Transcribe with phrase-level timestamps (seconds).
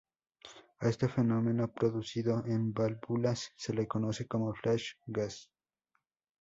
[0.79, 5.51] A este fenómeno producido en válvulas se le conoce como flash-gas.